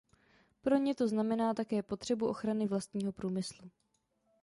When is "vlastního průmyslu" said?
2.67-3.69